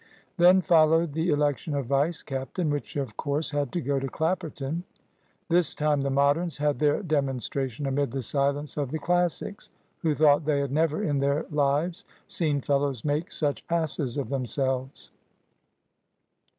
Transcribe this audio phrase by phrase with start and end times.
[0.37, 4.81] Then followed the election of vice captain, which of course had to go to Clapperton.
[5.47, 9.69] This time the Moderns had their demonstration amid the silence of the Classics,
[9.99, 15.11] who thought they had never in their lives seen fellows make such asses of themselves.